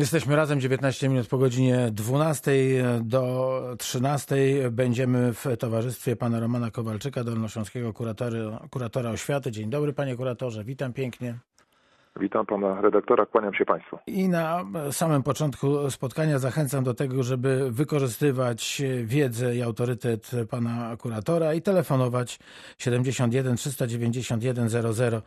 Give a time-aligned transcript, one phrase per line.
[0.00, 2.52] Jesteśmy razem 19 minut po godzinie 12
[3.02, 4.36] do 13.
[4.70, 9.52] Będziemy w towarzystwie pana Romana Kowalczyka, dolnośląskiego kuratora, kuratora oświaty.
[9.52, 11.38] Dzień dobry panie kuratorze, witam pięknie.
[12.16, 13.98] Witam pana redaktora, kłaniam się państwu.
[14.06, 21.54] I na samym początku spotkania zachęcam do tego, żeby wykorzystywać wiedzę i autorytet pana kuratora
[21.54, 22.38] i telefonować
[22.78, 25.22] 71 391 00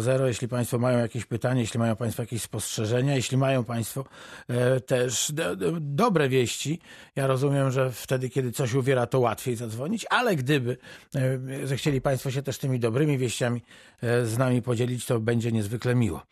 [0.00, 0.26] 00.
[0.26, 4.04] Jeśli państwo mają jakieś pytanie, jeśli mają państwo jakieś spostrzeżenia, jeśli mają państwo
[4.48, 5.32] e, też
[5.80, 6.80] dobre wieści,
[7.16, 10.76] ja rozumiem, że wtedy, kiedy coś uwiera, to łatwiej zadzwonić, ale gdyby
[11.14, 13.62] e, zechcieli państwo się też tymi dobrymi wieściami
[14.02, 16.22] e, z nami podzielić, to będzie niezwykle niezwykle miło.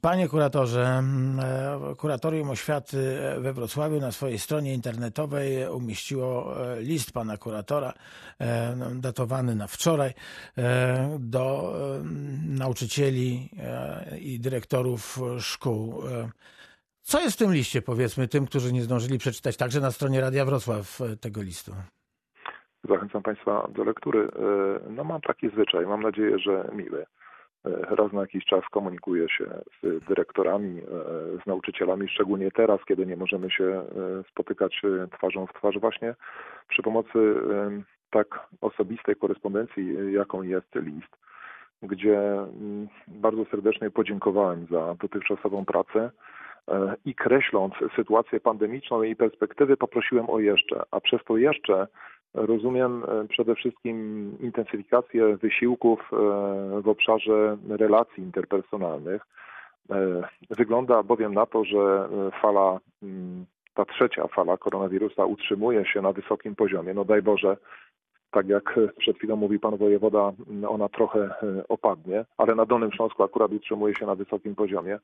[0.00, 1.02] Panie kuratorze,
[1.96, 2.96] Kuratorium Oświaty
[3.38, 7.92] we Wrocławiu na swojej stronie internetowej umieściło e, list pana kuratora,
[8.76, 10.10] no, datowany na wczoraj,
[10.58, 11.72] e, do
[12.48, 16.02] nauczycieli e, i dyrektorów szkół.
[17.02, 20.44] Co jest w tym liście, powiedzmy, tym, którzy nie zdążyli przeczytać także na stronie Radia
[20.44, 21.72] Wrocław tego listu?
[22.88, 24.28] Zachęcam Państwa do lektury.
[24.90, 27.06] No mam taki zwyczaj, mam nadzieję, że miły.
[27.66, 29.44] E, raz na jakiś czas komunikuje się
[29.82, 30.82] z dyrektorami, e,
[31.42, 33.84] z nauczycielami, szczególnie teraz, kiedy nie możemy się e,
[34.30, 36.14] spotykać twarzą w twarz właśnie
[36.68, 37.34] przy pomocy
[38.10, 41.16] tak osobistej korespondencji, jaką jest list,
[41.82, 46.10] gdzie mm, bardzo serdecznie podziękowałem za dotychczasową pracę
[47.04, 51.86] i kreśląc sytuację pandemiczną i perspektywy poprosiłem o jeszcze, a przez to jeszcze
[52.34, 56.16] Rozumiem e, przede wszystkim intensyfikację wysiłków e,
[56.82, 59.26] w obszarze relacji interpersonalnych.
[59.90, 62.08] E, wygląda bowiem na to, że
[62.42, 66.94] fala, mm, ta trzecia fala koronawirusa utrzymuje się na wysokim poziomie.
[66.94, 67.56] No daj Boże,
[68.30, 70.32] tak jak przed chwilą mówi pan wojewoda,
[70.68, 71.34] ona trochę
[71.68, 74.98] opadnie, ale na Dolnym Śląsku akurat utrzymuje się na wysokim poziomie.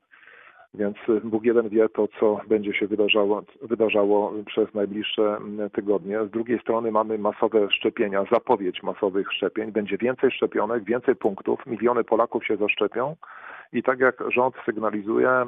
[0.75, 5.39] Więc Bóg jeden wie to, co będzie się wydarzało, wydarzało przez najbliższe
[5.73, 6.25] tygodnie.
[6.27, 9.72] Z drugiej strony mamy masowe szczepienia, zapowiedź masowych szczepień.
[9.72, 13.17] Będzie więcej szczepionek, więcej punktów, miliony Polaków się zaszczepią.
[13.72, 15.47] I tak jak rząd sygnalizuje,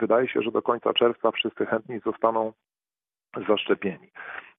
[0.00, 2.52] wydaje się, że do końca czerwca wszyscy chętni zostaną
[3.48, 4.10] zaszczepieni.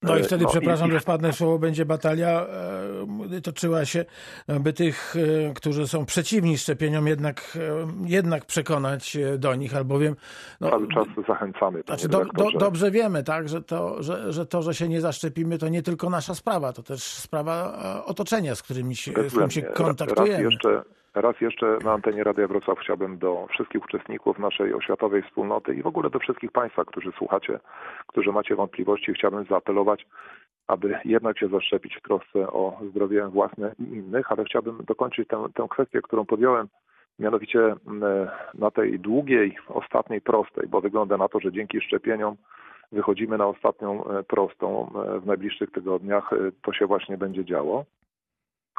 [0.04, 0.92] No i e, wtedy, no, przepraszam, i...
[0.92, 2.46] że wpadnę słowo, będzie batalia
[3.38, 4.06] e, toczyła się,
[4.60, 5.16] by tych,
[5.50, 7.58] e, którzy są przeciwni szczepieniom, jednak,
[8.06, 10.16] jednak przekonać do nich, albowiem...
[10.62, 11.82] No, Cały czas zachęcamy.
[11.82, 15.58] Znaczy, do, do, dobrze wiemy, tak, że to że, że to, że się nie zaszczepimy,
[15.58, 17.74] to nie tylko nasza sprawa, to też sprawa
[18.06, 20.44] otoczenia, z, którymi się, z którym się kontaktujemy.
[20.44, 20.84] Raz jeszcze
[21.16, 25.88] Raz jeszcze na antenie Radia Wrocław chciałbym do wszystkich uczestników naszej oświatowej wspólnoty i w
[25.88, 27.60] ogóle do wszystkich Państwa, którzy słuchacie,
[28.08, 29.93] którzy macie wątpliwości, chciałbym zaapelować,
[30.68, 35.46] aby jednak się zaszczepić w trosce o zdrowie własne i innych, ale chciałbym dokończyć tę,
[35.56, 36.68] tę kwestię, którą podjąłem,
[37.20, 37.76] mianowicie
[38.54, 42.36] na tej długiej, ostatniej prostej, bo wygląda na to, że dzięki szczepieniom
[42.92, 46.34] wychodzimy na ostatnią e, prostą e, w najbliższych tygodniach.
[46.34, 47.86] E, to się właśnie będzie działo.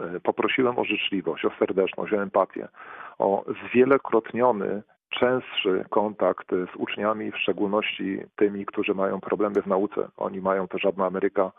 [0.01, 2.69] E, poprosiłem o życzliwość, o serdeczność, o empatię,
[3.19, 4.83] o zwielokrotniony,
[5.21, 10.09] częstszy kontakt z uczniami, w szczególności tymi, którzy mają problemy w nauce.
[10.17, 11.51] Oni mają, to żadna Ameryka,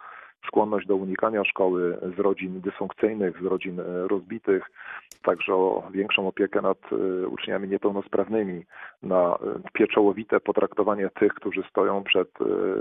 [0.48, 4.72] skłonność do unikania szkoły z rodzin dysfunkcyjnych, z rodzin e, rozbitych,
[5.24, 8.66] także o większą opiekę nad e, uczniami niepełnosprawnymi,
[9.04, 9.38] na e,
[9.74, 12.30] pieczołowite potraktowanie tych, którzy stoją przed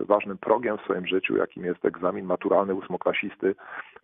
[0.06, 3.54] ważnym progiem w swoim życiu, jakim jest egzamin maturalny ósmoklasisty,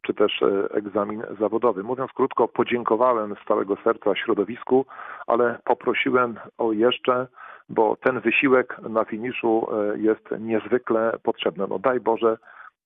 [0.03, 0.41] czy też
[0.71, 1.83] egzamin zawodowy.
[1.83, 4.87] Mówiąc krótko, podziękowałem z całego serca środowisku,
[5.27, 7.27] ale poprosiłem o jeszcze
[7.71, 9.67] bo ten wysiłek na finiszu
[9.97, 11.65] jest niezwykle potrzebny.
[11.69, 12.39] No daj Boże,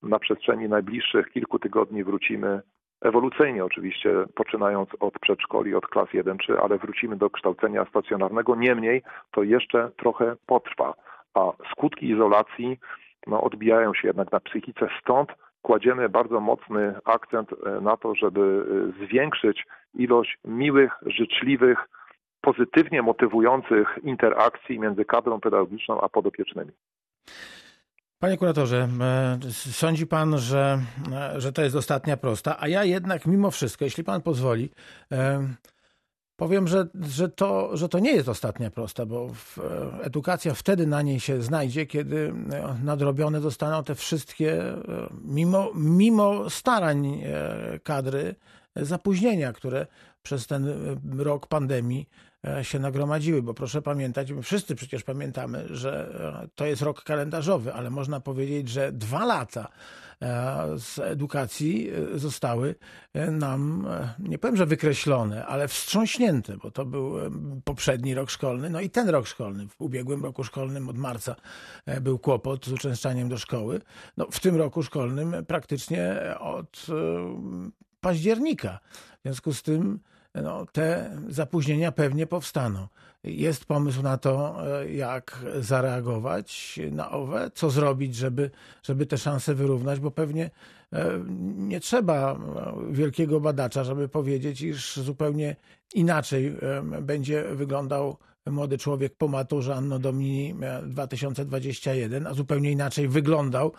[0.03, 2.63] na przestrzeni najbliższych kilku tygodni wrócimy
[3.01, 8.57] ewolucyjnie oczywiście, poczynając od przedszkoli, od klas 1-3, ale wrócimy do kształcenia stacjonarnego.
[8.57, 10.95] Niemniej to jeszcze trochę potrwa,
[11.35, 12.79] a skutki izolacji
[13.27, 14.89] no, odbijają się jednak na psychice.
[15.01, 15.29] Stąd
[15.65, 21.79] kładziemy bardzo mocny akcent e, na to, żeby e, zwiększyć ilość miłych, życzliwych,
[22.41, 26.73] pozytywnie motywujących interakcji między kadrą pedagogiczną a podopiecznymi.
[28.19, 30.79] Panie kuratorze, e, sądzi pan, że,
[31.37, 34.71] że to jest ostatnia prosta, a ja jednak mimo wszystko, jeśli pan pozwoli,
[36.37, 39.31] powiem, że, że, to, że to nie jest ostatnia prosta, bo
[40.03, 42.35] edukacja wtedy na niej się znajdzie, kiedy
[42.83, 44.63] nadrobione zostaną te wszystkie,
[45.25, 47.23] mimo, mimo starań
[47.83, 48.35] kadry,
[48.77, 49.87] zapóźnienia, które
[50.23, 50.67] przez ten
[51.19, 52.09] rok pandemii
[52.63, 56.09] się nagromadziły, bo proszę pamiętać, my wszyscy przecież pamiętamy, że
[56.55, 59.69] to jest rok kalendarzowy, ale można powiedzieć, że dwa lata
[60.79, 62.75] z edukacji zostały
[63.31, 63.87] nam,
[64.19, 67.15] nie powiem, że wykreślone, ale wstrząśnięte, bo to był
[67.65, 69.69] poprzedni rok szkolny, no i ten rok szkolny.
[69.69, 71.37] W ubiegłym roku szkolnym od marca
[72.01, 73.81] był kłopot z uczęszczaniem do szkoły.
[74.17, 76.87] No, w tym roku szkolnym praktycznie od
[78.01, 78.79] października.
[79.19, 80.01] W związku z tym
[80.35, 82.89] no, te zapóźnienia pewnie powstaną.
[83.25, 88.51] Jest pomysł na to, e, jak zareagować na owe, co zrobić, żeby,
[88.83, 90.51] żeby te szanse wyrównać, bo pewnie
[90.93, 91.25] e,
[91.57, 92.39] nie trzeba e,
[92.91, 95.57] wielkiego badacza, żeby powiedzieć, iż zupełnie
[95.95, 96.57] inaczej
[97.03, 98.17] będzie wyglądał
[98.47, 100.55] młody człowiek po maturze Anno Domini
[100.87, 103.73] 2021, a zupełnie inaczej wyglądał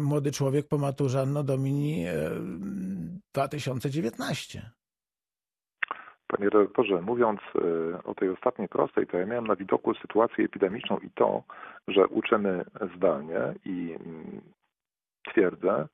[0.00, 2.04] młody człowiek po maturze Anno Domini
[3.32, 4.70] 2019.
[6.36, 10.98] Panie redaktorze, mówiąc e, o tej ostatniej prostej, to ja miałem na widoku sytuację epidemiczną
[10.98, 11.42] i to,
[11.88, 12.64] że uczymy
[12.96, 14.40] zdalnie i mm,
[15.28, 15.86] twierdzę,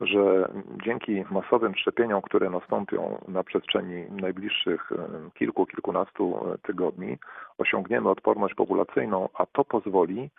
[0.00, 0.48] że
[0.84, 4.96] dzięki masowym szczepieniom, które nastąpią na przestrzeni najbliższych e,
[5.34, 7.18] kilku, kilkunastu e, tygodni,
[7.58, 10.30] osiągniemy odporność populacyjną, a to pozwoli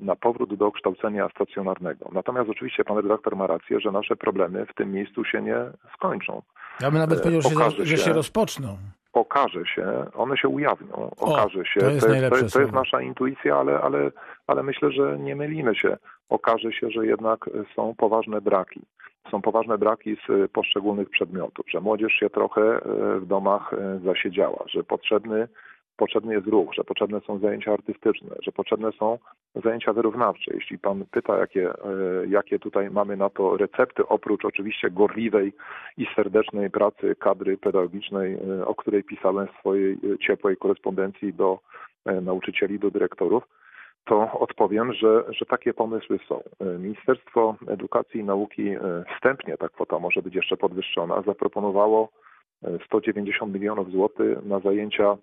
[0.00, 2.10] na powrót do kształcenia stacjonarnego.
[2.12, 5.56] Natomiast oczywiście pan redaktor ma rację, że nasze problemy w tym miejscu się nie
[5.94, 6.42] skończą.
[6.80, 8.76] Ja bym nawet e, powiedział, że, się, że się rozpoczną.
[9.12, 11.10] Okaże się, one się ujawnią.
[11.16, 11.80] Okaże o, się.
[11.80, 14.10] To jest, to jest, to jest, to jest nasza intuicja, ale, ale,
[14.46, 15.96] ale myślę, że nie mylimy się.
[16.28, 18.80] Okaże się, że jednak są poważne braki.
[19.30, 22.80] Są poważne braki z poszczególnych przedmiotów, że młodzież się trochę e,
[23.20, 23.74] w domach
[24.04, 25.48] zasiedziała, że potrzebny
[25.96, 29.18] potrzebny jest ruch, że potrzebne są zajęcia artystyczne, że potrzebne są
[29.64, 30.54] zajęcia wyrównawcze.
[30.54, 31.74] Jeśli pan pyta, jakie, e,
[32.28, 35.52] jakie tutaj mamy na to recepty, oprócz oczywiście gorliwej
[35.96, 41.58] i serdecznej pracy kadry pedagogicznej, e, o której pisałem w swojej e, ciepłej korespondencji do
[42.22, 43.44] nauczycieli, do dyrektorów,
[44.04, 46.42] to odpowiem, że, że takie pomysły są.
[46.78, 48.76] Ministerstwo Edukacji i Nauki
[49.16, 52.08] wstępnie, ta kwota może być jeszcze podwyższona, zaproponowało
[52.86, 55.16] 190 milionów złotych na zajęcia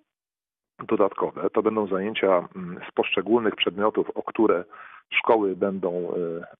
[0.86, 1.50] dodatkowe.
[1.50, 4.64] To będą zajęcia mm, z poszczególnych przedmiotów, o które
[5.10, 6.14] szkoły będą e,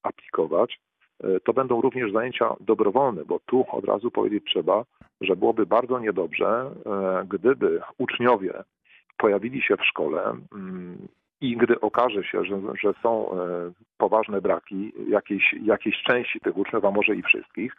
[0.04, 0.80] aplikować.
[1.24, 4.86] E, to będą również zajęcia dobrowolne, bo tu od razu powiedzieć trzeba,
[5.22, 8.54] że byłoby bardzo niedobrze, e, gdyby uczniowie
[9.18, 10.24] pojawili się w szkole
[10.56, 11.08] mm,
[11.42, 13.30] i gdy okaże się, że, że są
[13.98, 17.76] poważne braki jakiejś, jakiejś części tych uczniów, a może i wszystkich,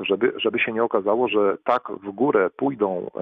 [0.00, 3.20] żeby, żeby się nie okazało, że tak w górę pójdą e,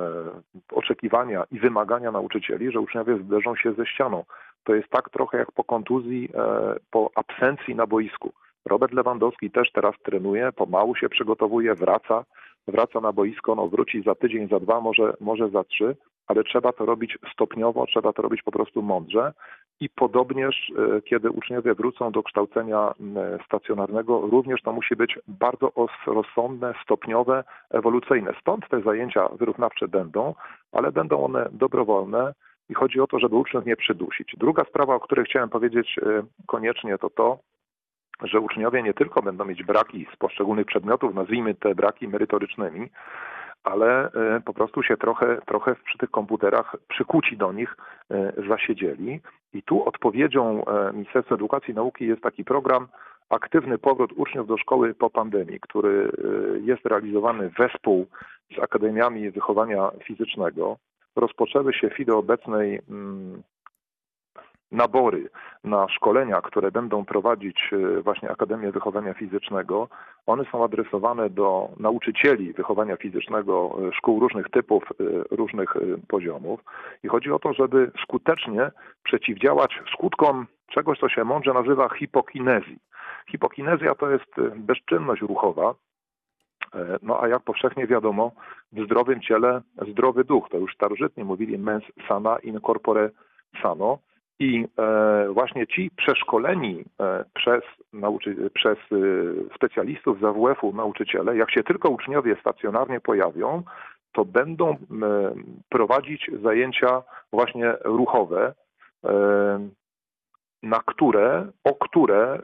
[0.73, 4.25] oczekiwania i wymagania nauczycieli, że uczniowie zderzą się ze ścianą.
[4.65, 8.32] To jest tak trochę jak po kontuzji, e, po absencji na boisku.
[8.65, 12.25] Robert Lewandowski też teraz trenuje, pomału się przygotowuje, wraca,
[12.69, 15.97] wraca na boisko, no wróci za tydzień, za dwa, może, może za trzy,
[16.27, 19.32] ale trzeba to robić stopniowo, trzeba to robić po prostu mądrze
[19.81, 22.94] i podobnież, e, kiedy uczniowie wrócą do kształcenia
[23.47, 25.73] stacjonarnego, również to musi być bardzo
[26.06, 28.32] rozsądne, stopniowe, ewolucyjne.
[28.41, 30.35] Stąd te zajęcia wyrównawcze będą,
[30.73, 32.35] ale będą one dobrowolne
[32.69, 34.35] i chodzi o to, żeby uczniów nie przydusić.
[34.37, 37.38] Druga sprawa, o której chciałem powiedzieć e, koniecznie, to to,
[38.23, 42.91] że uczniowie nie tylko będą mieć braki z poszczególnych przedmiotów, nazwijmy te braki merytorycznymi,
[43.65, 47.77] ale e, po prostu się trochę, trochę przy tych komputerach przykuci do nich
[48.11, 49.21] e, zasiedzieli.
[49.53, 52.89] I tu odpowiedzią e, Ministerstwa Edukacji i Nauki jest taki program
[53.31, 56.11] Aktywny powrót uczniów do szkoły po pandemii, który
[56.63, 58.07] jest realizowany wespół
[58.57, 60.77] z Akademiami Wychowania Fizycznego.
[61.17, 63.43] Rozpoczęły się w chwili obecnej mm,
[64.73, 65.29] nabory
[65.65, 69.89] na szkolenia, które będą prowadzić e, właśnie Akademię Wychowania Fizycznego,
[70.27, 75.05] one są adresowane do nauczycieli wychowania fizycznego e, szkół różnych typów, e,
[75.37, 75.75] różnych
[76.09, 76.61] poziomów.
[77.03, 78.71] I chodzi o to, żeby skutecznie
[79.05, 82.79] przeciwdziałać skutkom czegoś, co się mądrze nazywa hipokinezji.
[83.31, 85.75] Hipokinezja to jest bezczynność ruchowa,
[87.03, 88.33] no a jak powszechnie wiadomo,
[88.73, 90.49] w zdrowym ciele zdrowy duch.
[90.51, 93.11] To już starożytnie mówili mens sana in corpore
[93.63, 93.99] sano.
[94.38, 97.62] I e, właśnie ci przeszkoleni e, przez,
[97.93, 98.96] nauczy, przez e,
[99.56, 103.62] specjalistów z AWF-u nauczyciele, jak się tylko uczniowie stacjonarnie pojawią,
[104.12, 104.76] to będą
[105.69, 108.55] prowadzić zajęcia właśnie ruchowe,
[110.62, 112.38] na które, o które,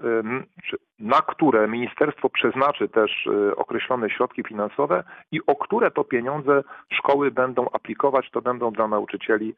[0.99, 7.67] na które ministerstwo przeznaczy też określone środki finansowe i o które to pieniądze szkoły będą
[7.73, 9.55] aplikować, to będą dla nauczycieli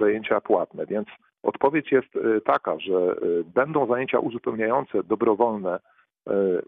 [0.00, 0.86] zajęcia płatne.
[0.86, 1.08] Więc
[1.42, 5.78] Odpowiedź jest y, taka, że y, będą zajęcia uzupełniające, dobrowolne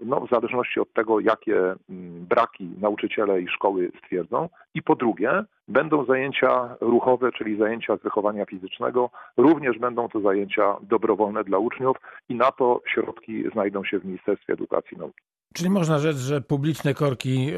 [0.03, 4.49] no, w zależności od tego, jakie mm, braki nauczyciele i szkoły stwierdzą.
[4.75, 9.11] I po drugie, będą zajęcia ruchowe, czyli zajęcia z wychowania fizycznego.
[9.37, 11.97] Również będą to zajęcia dobrowolne dla uczniów
[12.29, 15.23] i na to środki znajdą się w Ministerstwie Edukacji i Nauki.
[15.55, 17.53] Czyli można rzec, że publiczne korki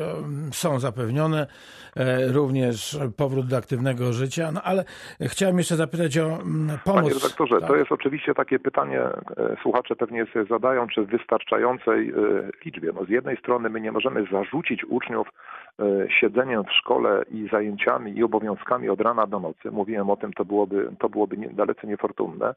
[0.52, 1.46] są zapewnione,
[1.96, 4.84] e, również powrót do aktywnego życia, no ale
[5.20, 7.02] chciałem jeszcze zapytać o mm, pomoc.
[7.02, 7.68] Panie redaktorze, tak.
[7.68, 12.14] to jest oczywiście takie pytanie, e, słuchacze pewnie sobie zadają, czy w wystarczającej e,
[12.64, 12.90] liczbie.
[12.94, 15.28] No z jednej strony my nie możemy zarzucić uczniów
[16.20, 19.70] siedzeniem w szkole i zajęciami i obowiązkami od rana do nocy.
[19.70, 22.54] Mówiłem o tym, to byłoby, to byłoby dalece niefortunne.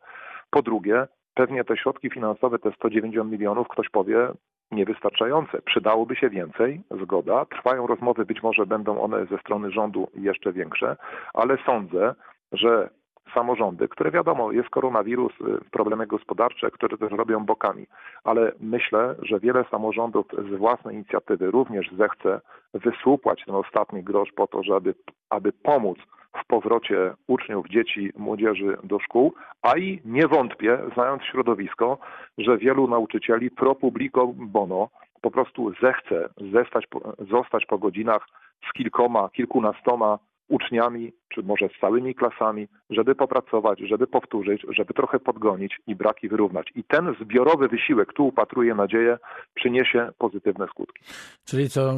[0.50, 4.28] Po drugie, pewnie te środki finansowe, te 190 milionów, ktoś powie,
[4.72, 5.62] niewystarczające.
[5.62, 7.46] Przydałoby się więcej, zgoda.
[7.46, 10.98] Trwają rozmowy, być może będą one ze strony rządu jeszcze większe,
[11.34, 12.16] ale sądzę,
[12.52, 12.90] że
[13.34, 17.88] samorządy, które wiadomo, jest koronawirus, y, problemy gospodarcze, które też robią bokami,
[18.24, 22.42] ale myślę, że wiele samorządów z własnej inicjatywy również zechce
[22.74, 24.94] wysłupłać ten ostatni grosz po to, żeby
[25.30, 25.98] aby pomóc
[26.44, 31.98] w powrocie uczniów, dzieci, młodzieży do szkół, a i nie wątpię, znając środowisko,
[32.38, 34.90] że wielu nauczycieli pro publico bono
[35.22, 36.86] po prostu zechce zestać,
[37.32, 38.28] zostać po godzinach
[38.70, 45.20] z kilkoma, kilkunastoma uczniami, czy może z całymi klasami, żeby popracować, żeby powtórzyć, żeby trochę
[45.20, 46.72] podgonić i braki wyrównać.
[46.76, 49.18] I ten zbiorowy wysiłek, tu upatruję nadzieję,
[49.54, 51.04] przyniesie pozytywne skutki.
[51.46, 51.94] Czyli co,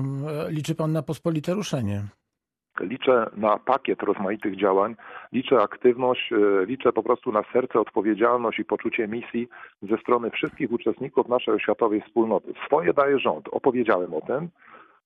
[0.50, 2.01] liczy Pan na pospolite ruszenie?
[2.79, 4.96] Liczę na pakiet rozmaitych działań,
[5.31, 9.48] liczę aktywność, e, liczę po prostu na serce, odpowiedzialność i poczucie misji
[9.81, 12.53] ze strony wszystkich uczestników naszej oświatowej wspólnoty.
[12.65, 14.50] Swoje daje rząd, opowiedziałem o tym.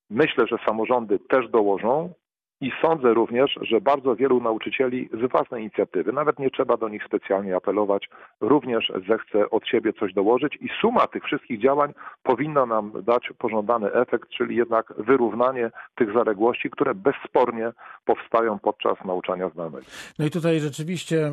[0.09, 2.13] Myślę, że samorządy też dołożą,
[2.61, 7.03] i sądzę również, że bardzo wielu nauczycieli z własnej inicjatywy, nawet nie trzeba do nich
[7.03, 8.09] specjalnie apelować,
[8.41, 13.93] również zechce od siebie coś dołożyć i suma tych wszystkich działań powinna nam dać pożądany
[13.93, 17.71] efekt, czyli jednak wyrównanie tych zaległości, które bezspornie
[18.05, 19.85] powstają podczas nauczania zdalnego.
[20.19, 21.31] No i tutaj rzeczywiście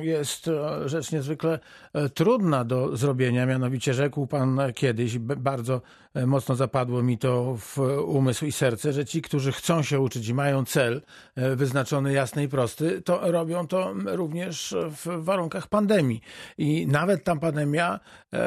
[0.00, 1.58] jest e, rzecz niezwykle
[1.94, 5.80] e, trudna do zrobienia, mianowicie rzekł Pan kiedyś, bardzo
[6.14, 10.28] e, mocno zapadło mi to w umysł i serce, że ci, którzy chcą się uczyć
[10.28, 11.02] i mają cel
[11.34, 16.20] e, wyznaczony jasny i prosty, to robią to również w warunkach pandemii.
[16.58, 18.00] I nawet ta pandemia
[18.32, 18.40] e,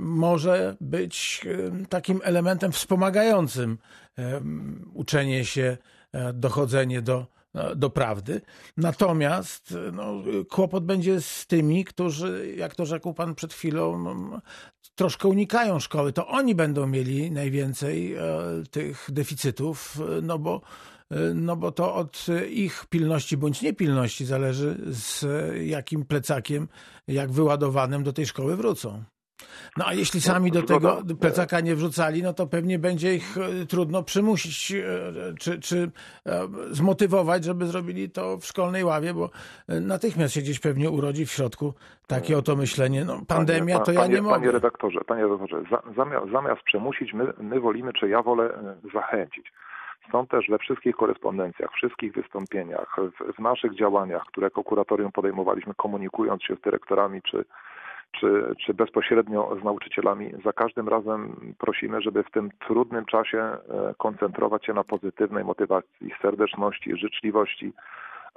[0.00, 3.78] może być e, takim elementem wspomagającym
[4.94, 5.76] uczenie się,
[6.34, 7.26] dochodzenie do
[7.76, 8.40] do prawdy.
[8.76, 14.04] Natomiast no, kłopot będzie z tymi, którzy, jak to rzekł pan przed chwilą,
[14.94, 16.12] troszkę unikają szkoły.
[16.12, 18.16] To oni będą mieli najwięcej
[18.70, 20.60] tych deficytów, no bo
[21.34, 25.26] no bo to od ich pilności bądź niepilności zależy z
[25.68, 26.68] jakim plecakiem,
[27.08, 29.04] jak wyładowanym do tej szkoły wrócą.
[29.76, 33.66] No a jeśli sami do tego plecaka nie wrzucali, no to pewnie będzie ich e,
[33.66, 34.84] trudno przymusić e,
[35.40, 35.90] czy, czy
[36.26, 39.30] e, zmotywować, żeby zrobili to w szkolnej ławie, bo
[39.68, 41.74] natychmiast się gdzieś pewnie urodzi w środku
[42.06, 44.34] takie oto myślenie, no pandemia to ja nie mogę.
[44.34, 45.62] Panie redaktorze, panie redaktorze,
[45.96, 49.52] zamiast, zamiast przymusić, my, my wolimy, czy ja wolę zachęcić.
[50.10, 55.74] Stąd też we wszystkich korespondencjach, wszystkich wystąpieniach, w, w naszych działaniach, które jako kuratorium podejmowaliśmy,
[55.74, 57.44] komunikując się z dyrektorami czy,
[58.12, 63.58] czy, czy bezpośrednio z nauczycielami, za każdym razem prosimy, żeby w tym trudnym czasie e,
[63.98, 67.72] koncentrować się na pozytywnej motywacji, serdeczności, życzliwości.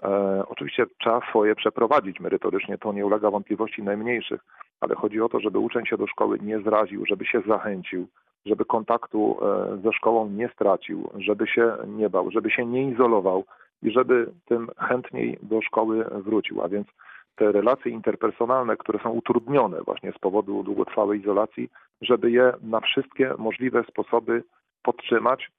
[0.04, 4.42] E, oczywiście trzeba swoje przeprowadzić merytorycznie, to nie ulega wątpliwości najmniejszych,
[4.82, 8.08] ale chodzi o to, żeby uczeń się do szkoły nie zraził, żeby się zachęcił,
[8.46, 13.44] żeby kontaktu e, ze szkołą nie stracił, żeby się nie bał, żeby się nie izolował
[13.84, 16.62] i żeby tym chętniej do szkoły wrócił.
[16.62, 16.88] A więc
[17.36, 21.70] te relacje interpersonalne, które są utrudnione właśnie z powodu długotrwałej izolacji,
[22.02, 24.44] żeby je na wszystkie możliwe sposoby
[24.84, 25.52] podtrzymać.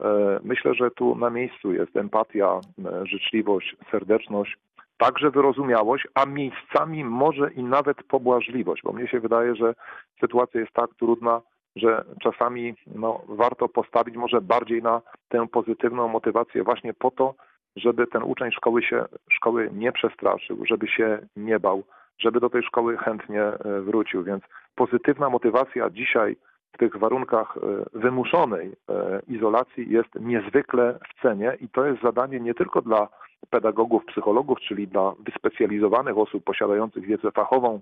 [0.00, 4.58] E, myślę, że tu na miejscu jest empatia, e, życzliwość, serdeczność,
[4.98, 9.74] także wyrozumiałość, a miejscami może i nawet pobłażliwość, bo mnie się wydaje, że
[10.20, 11.40] sytuacja jest tak trudna,
[11.76, 17.34] że czasami no, warto postawić może bardziej na tę pozytywną motywację właśnie po to,
[17.76, 21.82] żeby ten uczeń szkoły się szkoły nie przestraszył, żeby się nie bał,
[22.18, 24.22] żeby do tej szkoły chętnie e, wrócił.
[24.24, 26.36] Więc pozytywna motywacja dzisiaj
[26.72, 27.60] w tych warunkach e,
[27.98, 33.08] wymuszonej e, izolacji jest niezwykle w cenie i to jest zadanie nie tylko dla
[33.50, 37.80] pedagogów, psychologów, czyli dla wyspecjalizowanych osób posiadających wiedzę fachową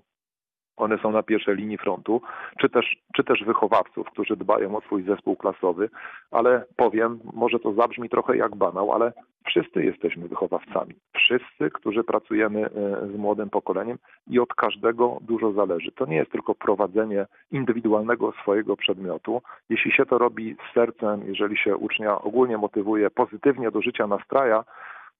[0.77, 2.21] one są na pierwszej linii frontu,
[2.59, 5.89] czy też, czy też wychowawców, którzy dbają o swój zespół klasowy,
[6.31, 9.13] ale powiem, może to zabrzmi trochę jak banał, ale
[9.45, 10.93] wszyscy jesteśmy wychowawcami.
[11.15, 12.69] Wszyscy, którzy pracujemy e,
[13.07, 15.91] z młodym pokoleniem i od każdego dużo zależy.
[15.91, 19.41] To nie jest tylko prowadzenie indywidualnego swojego przedmiotu.
[19.69, 24.63] Jeśli się to robi z sercem, jeżeli się ucznia ogólnie motywuje, pozytywnie do życia nastraja,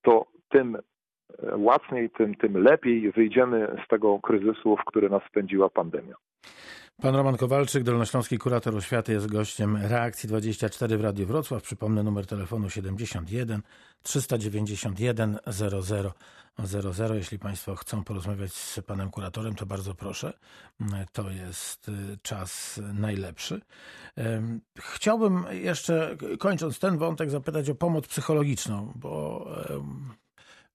[0.01, 0.77] to tym
[1.57, 6.15] łatwiej, tym, tym lepiej wyjdziemy z tego kryzysu, w który nas spędziła pandemia.
[7.01, 11.63] Pan Roman Kowalczyk, Dolnośląski Kurator Oświaty jest gościem Reakcji 24 w Radiu Wrocław.
[11.63, 13.61] Przypomnę numer telefonu 71
[14.03, 15.81] 391 00
[16.59, 17.15] 00.
[17.15, 20.33] Jeśli Państwo chcą porozmawiać z Panem Kuratorem, to bardzo proszę.
[21.11, 21.91] To jest y,
[22.21, 23.61] czas najlepszy.
[24.77, 29.45] Chciałbym jeszcze, kończąc ten wątek, zapytać o pomoc psychologiczną, bo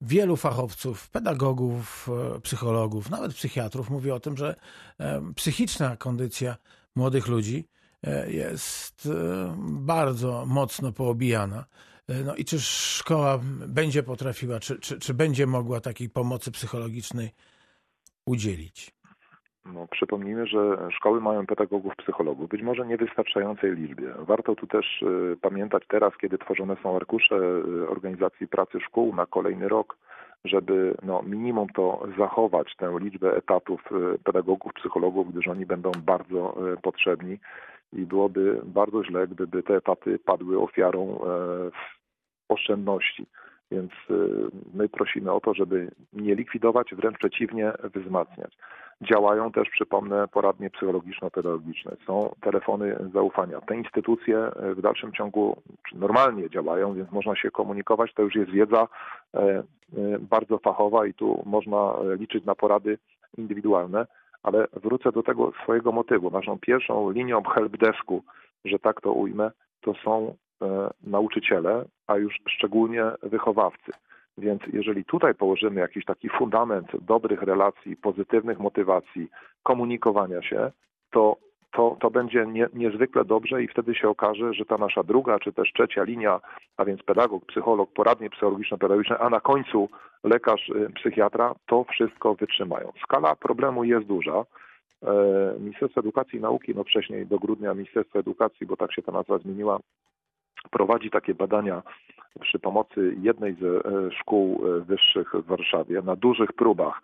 [0.00, 4.56] wielu fachowców, pedagogów, e, psychologów, nawet psychiatrów mówi o tym, że
[4.98, 6.56] e, psychiczna kondycja
[6.94, 7.68] młodych ludzi
[8.02, 9.08] e, jest
[9.58, 11.64] bardzo mocno poobijana.
[12.24, 17.30] No i czy szkoła będzie potrafiła, czy, czy, czy będzie mogła takiej pomocy psychologicznej
[18.26, 18.94] udzielić?
[19.74, 24.14] No, przypomnijmy, że szkoły mają pedagogów, psychologów, być może niewystarczającej liczbie.
[24.18, 29.26] Warto tu też y, pamiętać teraz, kiedy tworzone są arkusze y, organizacji pracy szkół na
[29.26, 29.96] kolejny rok,
[30.44, 36.56] żeby no, minimum to zachować tę liczbę etatów y, pedagogów, psychologów, gdyż oni będą bardzo
[36.82, 37.38] potrzebni
[37.92, 41.20] i byłoby bardzo źle, gdyby te etaty padły ofiarą
[42.48, 43.26] oszczędności.
[43.70, 43.92] Więc
[44.74, 48.56] my prosimy o to, żeby nie likwidować, wręcz przeciwnie, wzmacniać.
[49.02, 51.96] Działają też, przypomnę, poradnie psychologiczno-pedagogiczne.
[52.06, 53.60] Są telefony zaufania.
[53.60, 55.56] Te instytucje e, w dalszym ciągu
[55.94, 58.14] normalnie działają, więc można się komunikować.
[58.14, 58.88] To już jest wiedza
[59.34, 59.62] e, e,
[60.20, 62.98] bardzo fachowa i tu można liczyć na porady
[63.38, 64.06] indywidualne.
[64.42, 66.30] Ale wrócę do tego swojego motywu.
[66.30, 68.22] Naszą pierwszą linią helpdesku,
[68.64, 69.50] że tak to ujmę,
[69.80, 70.34] to są
[71.02, 73.92] nauczyciele, a już szczególnie wychowawcy.
[74.38, 79.28] Więc jeżeli tutaj położymy jakiś taki fundament dobrych relacji, pozytywnych motywacji,
[79.62, 80.70] komunikowania się,
[81.10, 81.36] to
[81.72, 85.52] to, to będzie nie, niezwykle dobrze i wtedy się okaże, że ta nasza druga czy
[85.52, 86.40] też trzecia linia,
[86.76, 89.88] a więc pedagog, psycholog, poradnie psychologiczno-pedagogiczne, a na końcu
[90.24, 92.92] lekarz, y, psychiatra, to wszystko wytrzymają.
[93.02, 94.44] Skala problemu jest duża.
[95.02, 99.12] E, Ministerstwo Edukacji i Nauki, no wcześniej do grudnia Ministerstwo Edukacji, bo tak się ta
[99.12, 99.78] nazwa zmieniła,
[100.70, 101.82] prowadzi takie badania
[102.40, 106.02] przy pomocy jednej z e, szkół e, wyższych w Warszawie.
[106.02, 107.02] Na dużych próbach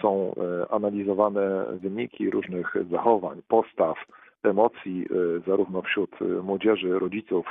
[0.00, 3.96] są e, analizowane wyniki różnych zachowań, postaw,
[4.42, 5.06] emocji,
[5.46, 6.10] zarówno wśród
[6.42, 7.46] młodzieży, rodziców,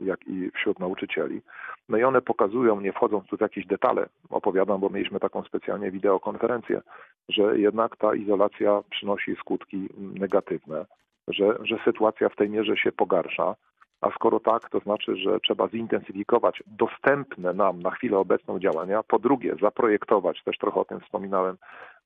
[0.00, 1.42] jak i wśród nauczycieli.
[1.88, 5.90] No i one pokazują, nie wchodząc tu w jakieś detale, opowiadam, bo mieliśmy taką specjalnie
[5.90, 6.80] wideokonferencję,
[7.28, 10.86] że jednak ta izolacja przynosi skutki negatywne,
[11.28, 13.54] że, że sytuacja w tej mierze się pogarsza.
[14.02, 19.02] A skoro tak, to znaczy, że trzeba zintensyfikować dostępne nam na chwilę obecną działania.
[19.02, 21.56] Po drugie, zaprojektować, też trochę o tym wspominałem,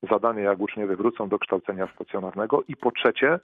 [0.09, 2.63] zadanie, jak uczniowie wrócą do kształcenia stacjonarnego.
[2.67, 3.39] I po trzecie,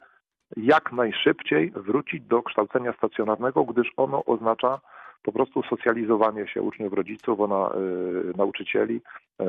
[0.57, 4.79] jak najszybciej wrócić do kształcenia stacjonarnego, gdyż ono oznacza
[5.23, 7.69] po prostu socjalizowanie się uczniów, rodziców, ona,
[8.33, 9.01] y, nauczycieli,
[9.41, 9.45] y,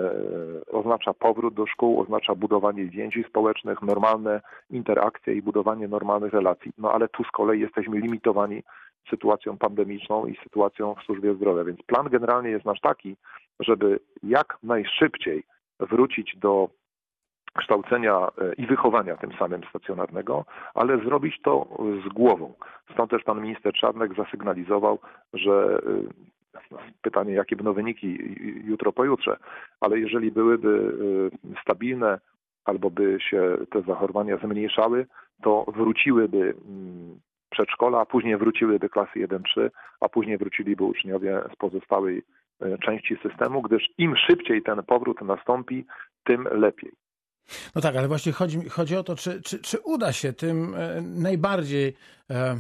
[0.70, 4.40] oznacza powrót do szkół, oznacza budowanie więzi społecznych, normalne
[4.70, 6.72] interakcje i budowanie normalnych relacji.
[6.78, 8.62] No ale tu z kolei jesteśmy limitowani
[9.10, 11.64] sytuacją pandemiczną i sytuacją w służbie zdrowia.
[11.64, 13.16] Więc plan generalnie jest nasz taki,
[13.60, 15.42] żeby jak najszybciej
[15.80, 16.68] wrócić do
[17.58, 21.66] kształcenia e, i wychowania tym samym stacjonarnego, ale zrobić to
[22.06, 22.54] z głową.
[22.92, 24.98] Stąd też pan minister Czarnek zasygnalizował,
[25.32, 25.80] że
[26.62, 28.18] e, pytanie, jakie będą wyniki
[28.64, 29.36] jutro, pojutrze,
[29.80, 30.96] ale jeżeli byłyby
[31.54, 32.18] e, stabilne
[32.64, 35.06] albo by się te zachorowania zmniejszały,
[35.42, 37.20] to wróciłyby mm,
[37.54, 42.22] przedszkola, a później wróciłyby klasy 1-3, a później wróciliby uczniowie z pozostałej
[42.84, 45.86] części systemu, gdyż im szybciej ten powrót nastąpi,
[46.24, 46.92] tym lepiej.
[47.74, 51.00] No tak, ale właśnie chodzi, chodzi o to, czy, czy, czy uda się tym e,
[51.00, 51.94] najbardziej
[52.30, 52.56] e,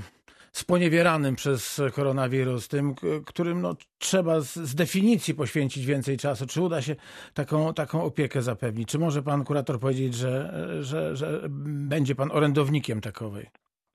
[0.52, 2.94] sponiewieranym przez koronawirus, tym,
[3.26, 6.96] którym no, trzeba z, z, definicji poświęcić więcej czasu, czy uda się
[7.34, 8.88] taką, taką opiekę zapewnić?
[8.88, 11.40] Czy może pan kurator powiedzieć, że, że, że
[11.88, 13.46] będzie pan orędownikiem takowej?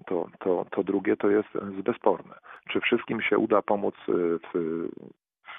[0.10, 1.50] To, to, to drugie to jest
[1.84, 2.36] bezsporne.
[2.70, 4.40] Czy wszystkim się uda pomóc w,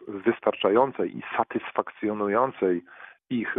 [0.08, 2.82] w wystarczającej i satysfakcjonującej
[3.30, 3.56] ich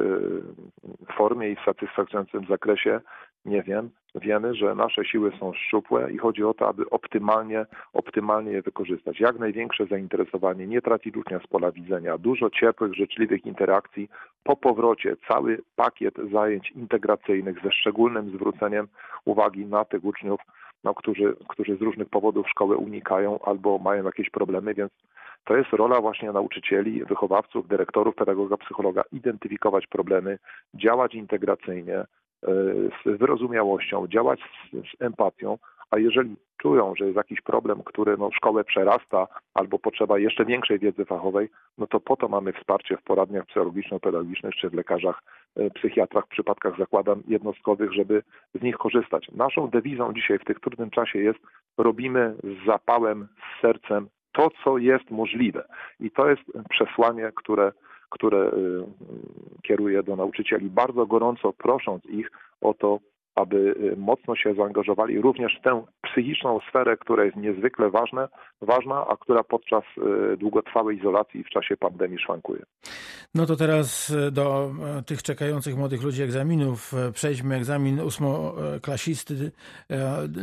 [1.18, 3.02] formie i w satysfakcjonującym zakresie
[3.46, 3.90] nie wiem.
[4.16, 9.20] Wiemy, że nasze siły są szczupłe i chodzi o to, aby optymalnie, optymalnie je wykorzystać.
[9.20, 14.10] Jak największe zainteresowanie, nie tracić ucznia z pola widzenia, dużo ciepłych, życzliwych interakcji.
[14.44, 18.88] Po powrocie cały pakiet zajęć integracyjnych ze szczególnym zwróceniem
[19.26, 20.42] uwagi na tych uczniów,
[20.84, 24.92] no, którzy, którzy z różnych powodów szkoły unikają albo mają jakieś problemy, więc
[25.44, 30.38] to jest rola właśnie nauczycieli, wychowawców, dyrektorów, pedagoga, psychologa, identyfikować problemy,
[30.74, 32.06] działać integracyjnie,
[33.06, 35.58] z wyrozumiałością, działać z, z empatią,
[35.92, 40.80] a jeżeli czują, że jest jakiś problem, który no, szkołę przerasta albo potrzeba jeszcze większej
[40.80, 45.24] wiedzy fachowej, no to po to mamy wsparcie w poradniach psychologiczno-pedagogicznych czy w lekarzach,
[45.56, 48.24] e, psychiatrach, w przypadkach zakładam jednostkowych, żeby
[48.54, 49.28] z nich korzystać.
[49.32, 51.40] Naszą dewizą dzisiaj w tych trudnym czasie jest
[51.78, 55.68] robimy z zapałem, z sercem to, co jest możliwe.
[56.00, 57.72] I to jest przesłanie, które
[58.12, 58.52] które y,
[59.64, 63.00] kieruję do nauczycieli, bardzo gorąco prosząc ich o to,
[63.42, 68.30] aby y, mocno się zaangażowali również w tę psychiczną sferę, która jest niezwykle ważna,
[68.62, 69.84] ważna a która podczas
[70.34, 72.64] y, długotrwałej izolacji w czasie pandemii szwankuje.
[73.36, 76.92] No to teraz do e, tych czekających młodych ludzi egzaminów.
[77.14, 77.56] Przejdźmy.
[77.56, 79.52] Egzamin ósmoklasisty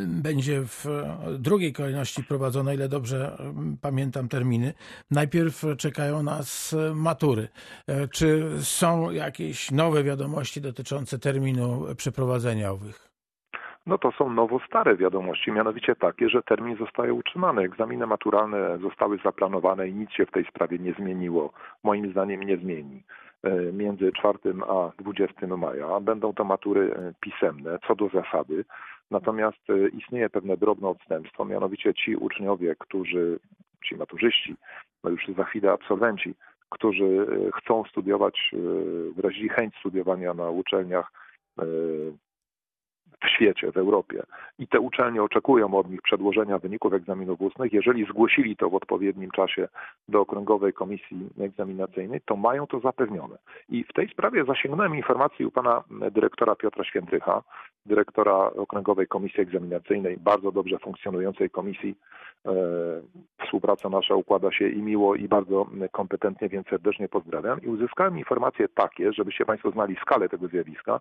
[0.06, 0.84] będzie w
[1.38, 3.38] drugiej kolejności prowadzony, ile dobrze
[3.80, 4.74] pamiętam terminy.
[5.10, 7.48] Najpierw czekają nas matury.
[8.10, 13.07] Czy są jakieś nowe wiadomości dotyczące terminu przeprowadzenia owych?
[13.88, 17.62] No to są nowo-stare wiadomości, mianowicie takie, że termin zostaje utrzymany.
[17.62, 21.52] Egzaminy maturalne zostały zaplanowane i nic się w tej sprawie nie zmieniło.
[21.84, 23.02] Moim zdaniem nie zmieni.
[23.42, 28.64] E, między 4 a 20 maja będą to matury e, pisemne, co do zasady.
[29.10, 33.38] Natomiast e, istnieje pewne drobne odstępstwo, mianowicie ci uczniowie, którzy,
[33.84, 34.56] ci maturzyści,
[35.04, 36.34] no już za chwilę absolwenci,
[36.70, 38.50] którzy chcą studiować,
[39.16, 41.12] wyrazili chęć studiowania na uczelniach
[43.24, 44.22] w świecie, w Europie
[44.58, 49.30] i te uczelnie oczekują od nich przedłożenia wyników egzaminów ustnych, jeżeli zgłosili to w odpowiednim
[49.30, 49.68] czasie
[50.08, 53.38] do Okręgowej Komisji Egzaminacyjnej, to mają to zapewnione.
[53.68, 57.42] I w tej sprawie zasięgnąłem informacji u pana dyrektora Piotra Świętrycha,
[57.86, 61.94] dyrektora Okręgowej Komisji Egzaminacyjnej, bardzo dobrze funkcjonującej komisji.
[62.46, 62.52] E,
[63.44, 67.62] współpraca nasza układa się i miło, i bardzo kompetentnie, więc serdecznie pozdrawiam.
[67.62, 71.00] I uzyskałem informacje takie, żebyście Państwo znali skalę tego zjawiska,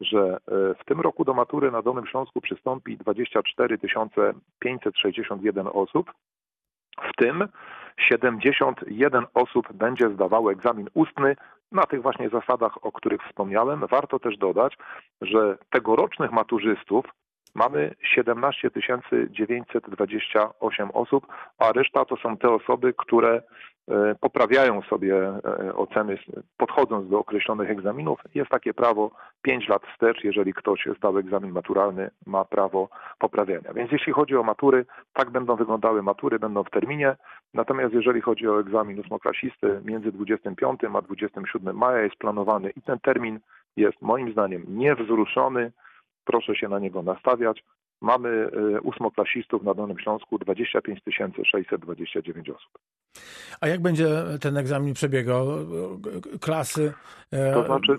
[0.00, 3.78] że e, w tym roku do matury na Dolnym Śląsku przystąpi 24
[4.58, 6.12] 561 osób,
[7.02, 7.48] w tym
[7.96, 11.36] 71 osób będzie zdawało egzamin ustny
[11.72, 13.86] na tych właśnie zasadach, o których wspomniałem.
[13.86, 14.76] Warto też dodać,
[15.20, 17.04] że tegorocznych maturzystów
[17.56, 18.70] mamy 17
[19.30, 21.26] 928 osób,
[21.58, 23.42] a reszta to są te osoby, które
[23.88, 26.18] e, poprawiają sobie e, oceny,
[26.56, 28.20] podchodząc do określonych egzaminów.
[28.34, 29.10] Jest takie prawo
[29.42, 32.88] 5 lat wstecz, jeżeli ktoś zdał egzamin maturalny, ma prawo
[33.18, 33.72] poprawiania.
[33.74, 37.16] Więc jeśli chodzi o matury, tak będą wyglądały matury, będą w terminie.
[37.54, 42.98] Natomiast jeżeli chodzi o egzamin ósmoklasisty, między 25 a 27 maja jest planowany i ten
[43.00, 43.40] termin
[43.76, 45.72] jest moim zdaniem niewzruszony
[46.26, 47.64] proszę się na niego nastawiać.
[48.00, 51.00] Mamy y, ósmoklasistów na Dolnym Śląsku 25
[51.52, 52.78] 629 osób.
[53.60, 54.08] A jak będzie
[54.40, 55.46] ten egzamin przebiegał?
[56.40, 56.92] Klasy,
[57.32, 57.96] e, to znaczy,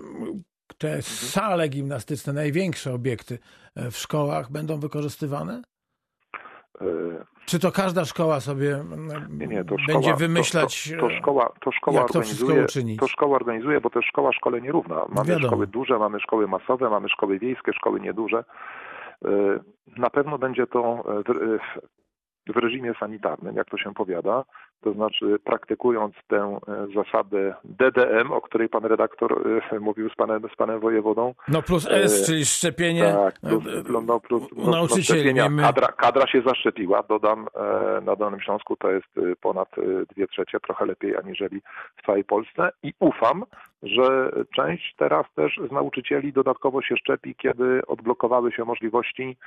[0.77, 3.39] te sale gimnastyczne, największe obiekty
[3.75, 5.61] e, w szkołach będą wykorzystywane?
[6.81, 6.85] E,
[7.45, 8.83] Czy to każda szkoła sobie
[9.29, 12.99] nie, nie, szkoła, będzie wymyślać, to, to, to, szkoła, to szkoła jak to organizuje, uczynić?
[12.99, 15.05] To szkoła organizuje, bo jest szkoła szkole nierówna.
[15.09, 15.47] Mamy Wiadomo.
[15.47, 18.43] szkoły duże, mamy szkoły masowe, mamy szkoły wiejskie, szkoły nieduże.
[19.25, 19.29] E,
[19.97, 24.43] na pewno będzie to w, w reżimie sanitarnym, jak to się powiada,
[24.81, 30.41] to znaczy praktykując tę e, zasadę DDM, o której pan redaktor e, mówił z panem,
[30.53, 31.33] z panem wojewodą.
[31.47, 33.63] No plus S, czyli szczepienie tak, plus,
[34.07, 35.33] no, plus, no, nauczycieli.
[35.61, 37.47] Kadra, kadra się zaszczepiła, dodam,
[38.05, 39.07] na Dolnym Śląsku to jest
[39.41, 39.69] ponad
[40.15, 41.61] dwie trzecie, trochę lepiej aniżeli
[41.97, 43.43] w całej Polsce i ufam,
[43.83, 49.37] że część teraz też z nauczycieli dodatkowo się szczepi, kiedy odblokowały się możliwości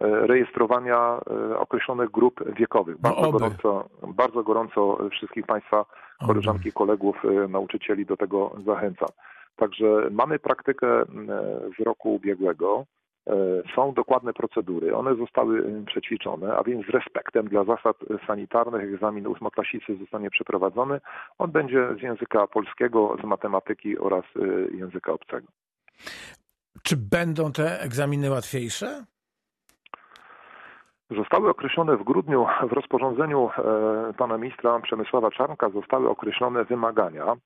[0.00, 1.20] e, rejestrowania
[1.52, 2.96] e, określonych grup wiekowych.
[3.02, 4.71] No bardzo, gorąco, bardzo gorąco
[5.10, 5.84] wszystkich Państwa,
[6.26, 9.08] koleżanki, kolegów, e, nauczycieli do tego zachęcam.
[9.56, 11.04] Także mamy praktykę
[11.78, 12.86] z roku ubiegłego.
[13.26, 13.34] E,
[13.76, 19.96] są dokładne procedury, one zostały przećwiczone, a więc z respektem dla zasad sanitarnych egzamin ósmoklasisty
[19.96, 21.00] zostanie przeprowadzony.
[21.38, 24.24] On będzie z języka polskiego, z matematyki oraz
[24.74, 25.46] języka obcego.
[26.82, 29.04] Czy będą te egzaminy łatwiejsze?
[31.16, 33.50] Zostały określone w grudniu w rozporządzeniu
[34.16, 37.36] pana ministra Przemysława Czarnka zostały określone wymagania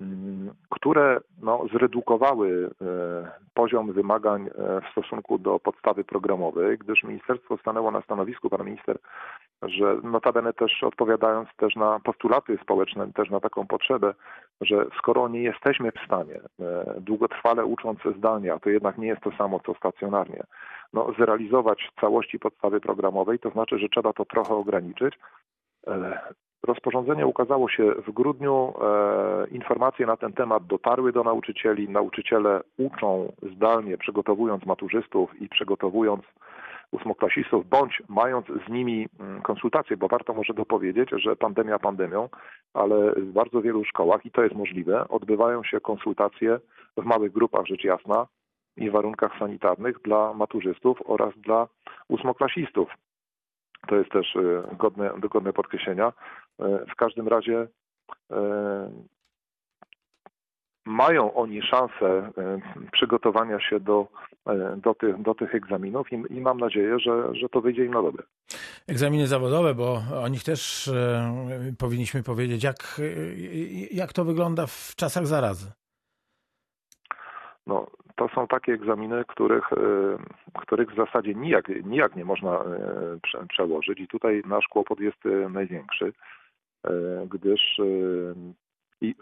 [0.00, 2.70] mm, które no, zredukowały
[3.54, 4.50] poziom wymagań
[4.82, 8.98] w stosunku do podstawy programowej, gdyż ministerstwo stanęło na stanowisku, pan minister
[9.62, 14.14] że notabene też odpowiadając też na postulaty społeczne, też na taką potrzebę,
[14.60, 19.22] że skoro nie jesteśmy w stanie e, długotrwale ucząc zdalnie, a to jednak nie jest
[19.22, 20.42] to samo co stacjonarnie,
[20.92, 25.14] no, zrealizować całości podstawy programowej, to znaczy, że trzeba to trochę ograniczyć.
[25.86, 26.18] E,
[26.62, 28.74] rozporządzenie ukazało się w grudniu.
[28.82, 31.88] E, informacje na ten temat dotarły do nauczycieli.
[31.88, 36.24] Nauczyciele uczą zdalnie, przygotowując maturzystów i przygotowując
[36.92, 42.28] ósmoklasistów, bądź mając z nimi mm, konsultacje, bo warto może dopowiedzieć, że pandemia pandemią,
[42.74, 46.58] ale w bardzo wielu szkołach, i to jest możliwe, odbywają się konsultacje
[46.96, 48.26] w małych grupach, rzecz jasna,
[48.78, 51.68] i warunkach sanitarnych dla maturzystów oraz dla
[52.08, 52.90] ósmoklasistów.
[53.88, 56.08] To jest też y, godne, godne podkreślenia.
[56.08, 56.12] Y,
[56.92, 57.66] w każdym razie y,
[60.88, 62.60] mają oni szansę e,
[62.92, 64.06] przygotowania się do,
[64.46, 67.94] e, do, tych, do tych egzaminów i, i mam nadzieję, że, że to wyjdzie im
[67.94, 68.22] na dobre.
[68.88, 71.32] Egzaminy zawodowe, bo o nich też e,
[71.78, 73.00] powinniśmy powiedzieć, jak,
[73.90, 75.72] jak to wygląda w czasach zarazy.
[77.66, 79.70] No, to są takie egzaminy, których,
[80.54, 82.64] których w zasadzie nijak, nijak nie można
[83.48, 85.18] przełożyć i tutaj nasz kłopot jest
[85.50, 86.12] największy,
[87.28, 87.80] gdyż
[89.00, 89.14] i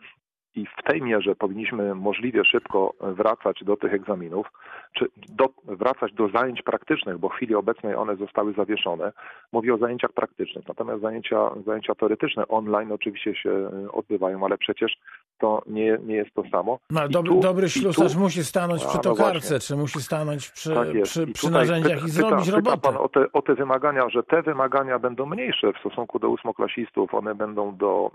[0.57, 4.47] i w tej mierze powinniśmy możliwie szybko wracać do tych egzaminów,
[4.93, 9.13] czy do, wracać do zajęć praktycznych, bo w chwili obecnej one zostały zawieszone.
[9.53, 14.97] Mówię o zajęciach praktycznych, natomiast zajęcia, zajęcia teoretyczne online oczywiście się odbywają, ale przecież
[15.39, 16.79] to nie, nie jest to samo.
[16.91, 20.01] No, ale dobry, tu, dobry ślusarz tu, musi stanąć przy no tokarce, no czy musi
[20.03, 22.81] stanąć przy, tak przy, przy narzędziach i zrobić pyta, robotę.
[22.81, 27.15] Pan o te, o te wymagania, że te wymagania będą mniejsze w stosunku do ósmoklasistów,
[27.15, 28.11] one będą do,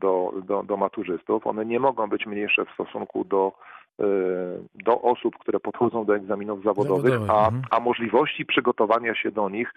[0.00, 3.52] do, do, do maturzystów, one nie mogą być mniejsze w stosunku do
[4.00, 4.04] e,
[4.74, 7.62] do osób, które podchodzą do egzaminów zawodowych, a, mhm.
[7.70, 9.74] a możliwości przygotowania się do nich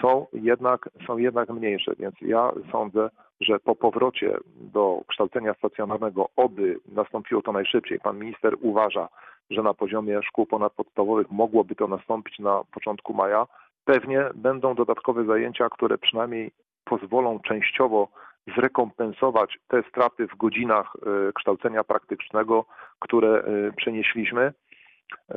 [0.00, 1.92] są jednak, są jednak mniejsze.
[1.98, 8.00] Więc ja sądzę, że po powrocie do kształcenia stacjonarnego, oby nastąpiło to najszybciej.
[8.00, 9.08] Pan minister uważa,
[9.50, 13.46] że na poziomie szkół ponadpodstawowych mogłoby to nastąpić na początku maja.
[13.84, 16.50] Pewnie będą dodatkowe zajęcia, które przynajmniej
[16.84, 18.08] pozwolą częściowo
[18.56, 22.64] zrekompensować te straty w godzinach e, kształcenia praktycznego,
[22.98, 24.52] które e, przenieśliśmy,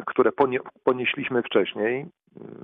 [0.06, 0.32] które
[0.84, 2.06] ponieśliśmy wcześniej.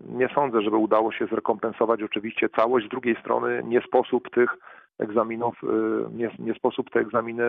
[0.10, 2.86] Nie sądzę, żeby udało się zrekompensować oczywiście całość.
[2.86, 4.58] Z drugiej strony nie sposób tych
[4.99, 5.67] egzaminów, e,
[6.13, 7.43] nie, nie sposób te egzaminy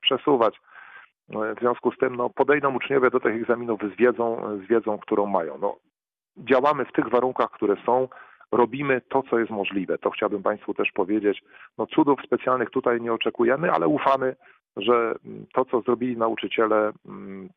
[0.00, 0.60] przesuwać.
[1.28, 5.26] W związku z tym no, podejdą uczniowie do tych egzaminów z wiedzą, z wiedzą, którą
[5.26, 5.58] mają.
[5.58, 5.76] No,
[6.36, 8.08] działamy w tych warunkach, które są
[8.52, 9.98] robimy to, co jest możliwe.
[9.98, 11.42] To chciałbym Państwu też powiedzieć.
[11.78, 14.36] No cudów specjalnych tutaj nie oczekujemy, ale ufamy,
[14.76, 15.14] że
[15.54, 16.92] to, co zrobili nauczyciele,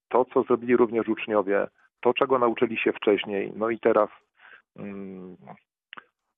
[0.10, 1.68] to, co zrobili również uczniowie,
[2.02, 4.10] to, czego nauczyli się wcześniej, no i teraz
[4.76, 5.36] mm,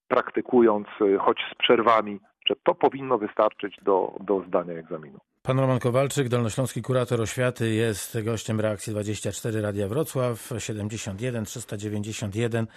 [0.08, 0.88] praktykując,
[1.20, 5.20] choć z przerwami, że to powinno wystarczyć do, do zdania egzaminu.
[5.48, 12.68] Pan Roman Kowalczyk, dolnośląski kurator oświaty, jest gościem reakcji 24 Radia Wrocław 71 391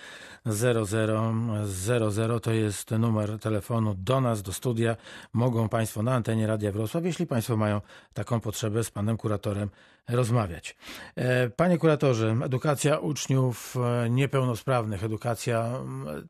[0.46, 4.96] 0000 to jest numer telefonu do nas, do studia.
[5.32, 7.80] Mogą Państwo na antenie Radia Wrocław, jeśli Państwo mają
[8.14, 9.70] taką potrzebę z Panem Kuratorem
[10.08, 10.76] rozmawiać.
[11.16, 15.70] E, panie Kuratorze, edukacja uczniów e, niepełnosprawnych, edukacja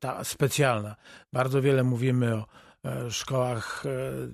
[0.01, 0.97] ta specjalna.
[1.33, 2.70] Bardzo wiele mówimy o
[3.11, 3.91] szkołach e,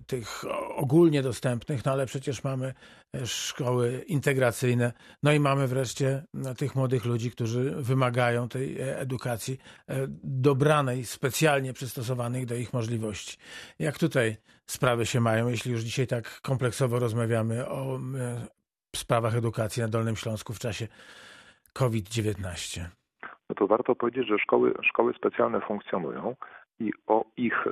[0.07, 0.45] tych
[0.77, 2.75] ogólnie dostępnych, no ale przecież mamy
[3.15, 6.23] e, szkoły integracyjne, no i mamy wreszcie
[6.59, 9.59] tych młodych ludzi, którzy wymagają tej edukacji
[10.25, 13.39] dobranej, specjalnie przystosowanych do ich możliwości.
[13.79, 18.01] Jak tutaj sprawy się mają, jeśli już dzisiaj tak kompleksowo rozmawiamy o
[18.97, 20.89] sprawach edukacji na Dolnym Śląsku w czasie
[21.73, 22.81] COVID-19?
[23.49, 26.37] No to warto powiedzieć, że szkoły, szkoły specjalne funkcjonują
[26.81, 27.71] i o ich e,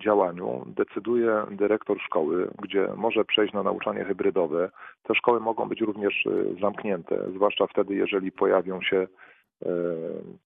[0.00, 4.70] działaniu decyduje dyrektor szkoły, gdzie może przejść na nauczanie hybrydowe.
[5.02, 9.68] Te szkoły mogą być również e, zamknięte, zwłaszcza wtedy, jeżeli pojawią się e,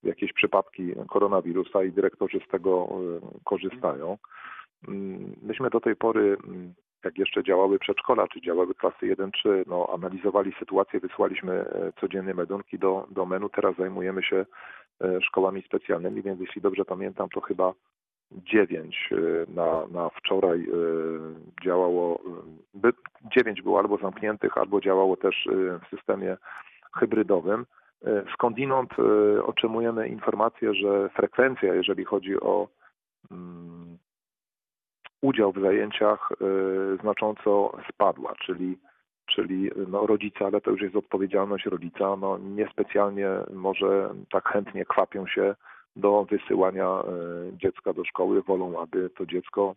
[0.02, 2.88] jakieś przypadki koronawirusa i dyrektorzy z tego
[3.44, 4.18] korzystają.
[4.88, 9.88] Mm, myśmy do tej pory, mm, jak jeszcze działały przedszkola, czy działały klasy 1-3, no,
[9.94, 11.64] analizowali sytuację, wysłaliśmy
[12.00, 13.50] codziennie medunki do, do menu.
[13.50, 14.46] Teraz zajmujemy się
[15.22, 17.72] szkołami specjalnymi, więc jeśli dobrze pamiętam, to chyba
[18.32, 19.16] dziewięć e,
[19.54, 20.66] na, na wczoraj e,
[21.64, 22.20] działało,
[23.36, 25.48] dziewięć było albo zamkniętych, albo działało też
[25.84, 26.36] w systemie
[26.94, 27.66] hybrydowym.
[28.34, 28.90] Skądinąd
[29.44, 32.68] otrzymujemy informację, że frekwencja, jeżeli chodzi o
[33.30, 33.98] mm,
[35.22, 36.28] udział w zajęciach,
[37.00, 38.78] znacząco spadła, czyli
[39.34, 45.26] czyli no, rodzica, ale to już jest odpowiedzialność rodzica, no, niespecjalnie może tak chętnie kwapią
[45.26, 45.54] się
[45.96, 47.02] do wysyłania e,
[47.58, 49.74] dziecka do szkoły, wolą, aby to dziecko,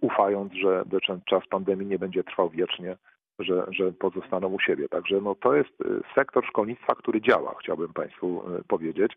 [0.00, 0.84] ufając, że
[1.26, 2.96] czas pandemii nie będzie trwał wiecznie,
[3.38, 4.88] że, że pozostaną u siebie.
[4.88, 9.12] Także no, to jest e, sektor szkolnictwa, który działa, chciałbym Państwu e, powiedzieć.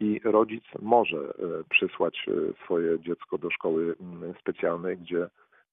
[0.00, 1.34] I rodzic może
[1.70, 2.26] przysłać
[2.64, 3.94] swoje dziecko do szkoły
[4.40, 5.28] specjalnej, gdzie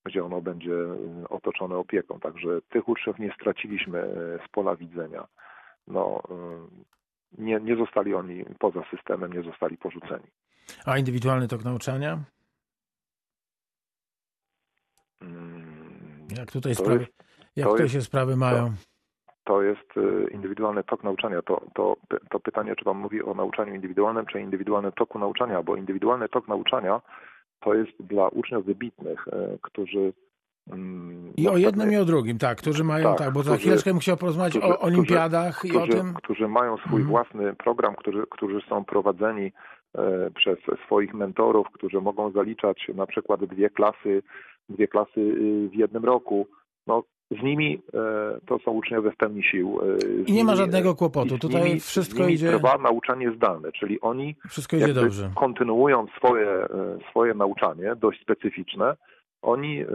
[0.05, 2.19] gdzie ono będzie y, otoczone opieką.
[2.19, 5.27] Także tych uczniów nie straciliśmy y, z pola widzenia.
[5.87, 6.21] No,
[7.37, 10.27] y, nie, nie zostali oni poza systemem, nie zostali porzuceni.
[10.85, 12.19] A indywidualny tok nauczania?
[15.21, 17.11] Mm, jak tutaj sprawy, jest,
[17.55, 18.69] jak tutaj jest, się sprawy mają?
[18.69, 18.73] To,
[19.43, 19.93] to jest
[20.31, 21.41] indywidualny tok nauczania.
[21.41, 21.97] To, to,
[22.29, 26.47] to pytanie, czy Pan mówi o nauczaniu indywidualnym, czy indywidualnym toku nauczania, bo indywidualny tok
[26.47, 27.01] nauczania
[27.63, 30.13] to jest dla uczniów wybitnych, e, którzy
[30.71, 33.91] mm, i o jednym i o drugim, tak, którzy mają, tak, tak bo za chwileczkę
[33.91, 36.13] bym chciał porozmawiać którzy, o olimpiadach którzy, i o tym.
[36.13, 37.07] Którzy mają swój mhm.
[37.07, 39.51] własny program, którzy, którzy są prowadzeni
[39.95, 44.23] e, przez swoich mentorów, którzy mogą zaliczać na przykład dwie klasy,
[44.69, 46.47] dwie klasy y, w jednym roku.
[46.87, 47.03] No,
[47.39, 47.99] z nimi e,
[48.45, 49.79] to są uczniowie w pełni sił.
[49.81, 51.37] E, I nie ma żadnego kłopotu.
[51.37, 52.49] Tutaj nimi, wszystko idzie.
[52.49, 55.31] Trwa nauczanie zdalne, czyli oni wszystko idzie dobrze.
[55.35, 56.67] kontynuują swoje, e,
[57.09, 58.95] swoje nauczanie, dość specyficzne.
[59.41, 59.85] Oni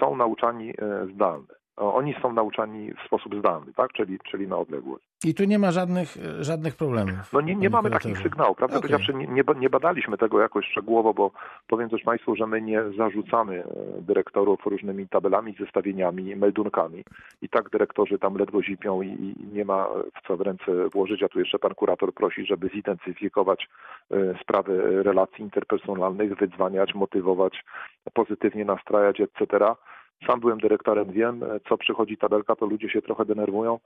[0.00, 0.74] są nauczani
[1.14, 1.46] zdalnie.
[1.76, 3.92] Oni są nauczani w sposób zdalny, tak?
[3.92, 5.07] czyli, czyli na odległość.
[5.24, 7.32] I tu nie ma żadnych, żadnych problemów.
[7.32, 8.76] No nie, nie mamy takich sygnałów, prawda?
[8.76, 8.88] Okay.
[8.88, 11.30] Powiedziawszy, nie, nie, badaliśmy tego jakoś szczegółowo, bo
[11.66, 17.04] powiem też Państwu, że my nie zarzucamy e, dyrektorów różnymi tabelami, zestawieniami, meldunkami.
[17.42, 21.22] I tak dyrektorzy tam ledwo zipią i, i nie ma w co w ręce włożyć,
[21.22, 23.68] a tu jeszcze pan kurator prosi, żeby zintensyfikować
[24.12, 27.64] y, sprawy relacji interpersonalnych, wydzwaniać, motywować,
[28.12, 29.74] pozytywnie nastrajać, etc.
[30.26, 33.78] Sam byłem dyrektorem, wiem, co przychodzi tabelka, to ludzie się trochę denerwują.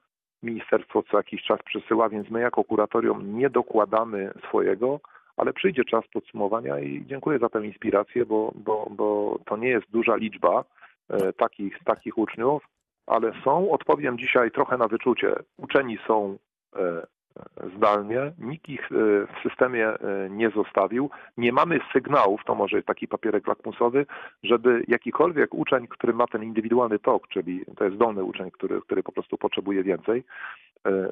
[0.43, 5.01] Ministerstwo co jakiś czas przesyła, więc my jako kuratorium nie dokładamy swojego,
[5.37, 9.91] ale przyjdzie czas podsumowania i dziękuję za tę inspirację, bo, bo, bo to nie jest
[9.91, 10.65] duża liczba
[11.11, 12.69] e, takich, takich uczniów,
[13.07, 16.39] ale są, odpowiem dzisiaj trochę na wyczucie, uczeni są
[16.77, 17.07] e,
[17.77, 18.95] zdalnie, nikt ich e,
[19.27, 21.11] w systemie e, nie zostawił.
[21.37, 24.07] Nie mamy sygnałów, to może jest taki papierek lakmusowy,
[24.43, 29.03] żeby jakikolwiek uczeń, który ma ten indywidualny tok, czyli to jest zdolny uczeń, który, który
[29.03, 30.25] po prostu potrzebuje więcej,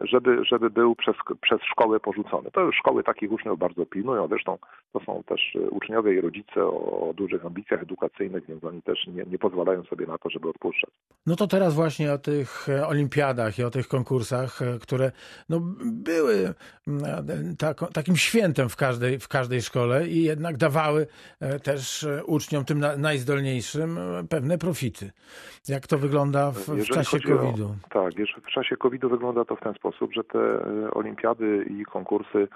[0.03, 2.51] żeby, żeby był przez, przez szkołę porzucony.
[2.51, 4.59] To już szkoły takich uczniów bardzo pilnują, zresztą
[4.93, 9.25] to są też uczniowie i rodzice o, o dużych ambicjach edukacyjnych, więc oni też nie,
[9.25, 10.91] nie pozwalają sobie na to, żeby odpuszczać.
[11.27, 15.13] No to teraz właśnie o tych olimpiadach i o tych konkursach, które
[15.49, 16.55] no, były
[17.59, 21.07] tak, takim świętem w każdej, w każdej szkole i jednak dawały
[21.41, 25.11] e, też e, uczniom, tym najzdolniejszym, e, pewne profity.
[25.69, 27.75] Jak to wygląda w, w czasie COVID-u?
[27.91, 28.13] Tak,
[28.49, 30.41] w czasie COVID-u wygląda to w ten sposób, że te
[30.91, 32.49] olimpiady i konkursy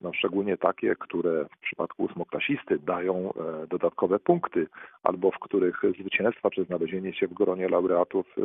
[0.00, 4.66] no szczególnie takie, które w przypadku ósmoklasisty dają e, dodatkowe punkty,
[5.02, 8.42] albo w których zwycięstwa czy znalezienie się w gronie laureatów e,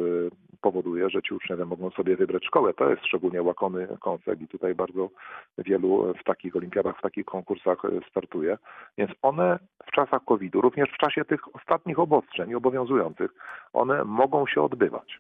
[0.62, 2.74] powoduje, że ci uczniowie mogą sobie wybrać szkołę.
[2.74, 5.10] To jest szczególnie łakomy koncept i tutaj bardzo
[5.58, 8.58] wielu w takich olimpiadach, w takich konkursach e, startuje.
[8.98, 13.32] Więc one w czasach COVID-u, również w czasie tych ostatnich obostrzeń obowiązujących,
[13.74, 15.20] one mogą się odbywać.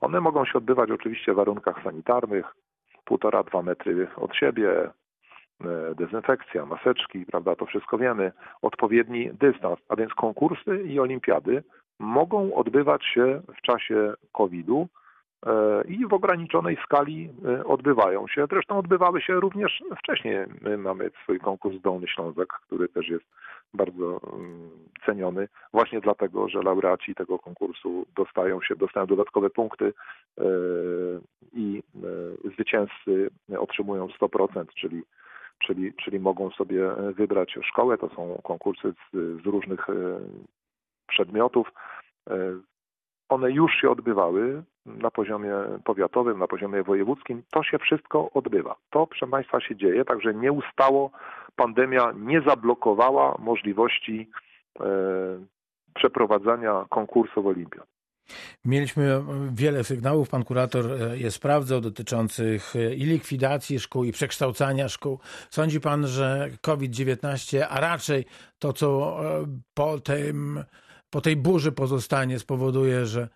[0.00, 2.54] One mogą się odbywać oczywiście w warunkach sanitarnych,
[3.04, 4.90] półtora, dwa metry od siebie,
[5.64, 11.62] E, dezynfekcja, maseczki, prawda, to wszystko wiemy, odpowiedni dystans, a więc konkursy i olimpiady
[11.98, 14.88] mogą odbywać się w czasie COVID-u
[15.46, 18.46] e, i w ograniczonej skali e, odbywają się.
[18.50, 20.36] Zresztą odbywały się również wcześniej.
[20.60, 23.24] My mamy swój konkurs Dolny Ślązek, który też jest
[23.74, 24.70] bardzo mm,
[25.06, 29.92] ceniony, właśnie dlatego, że laureaci tego konkursu dostają się, dostają dodatkowe punkty
[31.52, 31.82] i
[32.54, 35.02] zwycięzcy otrzymują 100%, czyli
[35.66, 37.98] czyli, czyli mogą sobie wybrać szkołę.
[37.98, 39.94] To są konkursy z, z różnych e,
[41.08, 41.72] przedmiotów.
[42.30, 42.36] E,
[43.28, 47.42] one już się odbywały na poziomie powiatowym, na poziomie wojewódzkim.
[47.50, 48.76] To się wszystko odbywa.
[48.90, 51.10] To, proszę Państwa, się dzieje, także nie ustało.
[51.56, 54.30] Pandemia nie zablokowała możliwości
[54.80, 54.84] e,
[55.94, 57.92] przeprowadzania konkursów olimpiad.
[58.64, 64.88] Mieliśmy wiele sygnałów, pan kurator e, je sprawdzał, dotyczących e, i likwidacji szkół, i przekształcania
[64.88, 65.18] szkół.
[65.50, 68.24] Sądzi pan, że COVID-19, a raczej
[68.58, 70.64] to, co e, po, tym,
[71.10, 73.28] po tej burzy pozostanie, spowoduje, że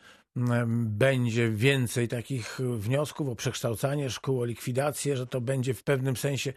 [0.99, 6.53] będzie więcej takich wniosków o przekształcanie szkół, o likwidację, że to będzie w pewnym sensie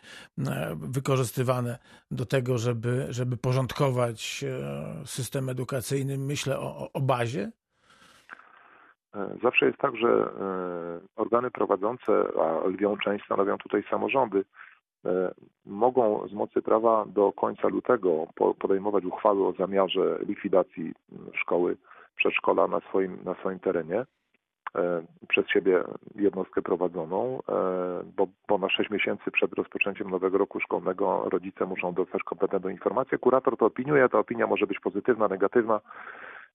[0.76, 1.78] wykorzystywane
[2.12, 4.46] do tego, żeby, żeby porządkować
[5.06, 6.18] system edukacyjny.
[6.18, 7.52] Myślę o, o bazie
[9.44, 10.30] Zawsze jest tak, że
[11.16, 14.46] organy prowadzące, a lwią część stanowią tutaj samorządy,
[15.66, 18.28] mogą z mocy prawa do końca lutego
[18.60, 20.94] podejmować uchwały o zamiarze likwidacji
[21.34, 21.78] szkoły,
[22.20, 24.06] przedszkola na swoim, na swoim terenie.
[24.76, 25.84] E, przez siebie
[26.16, 27.54] jednostkę prowadzoną, e,
[28.18, 33.18] bo, bo na 6 miesięcy przed rozpoczęciem nowego roku szkolnego rodzice muszą dostać kompetentną informację.
[33.18, 35.82] Kurator to opiniuje, ta opinia może być pozytywna, negatywna.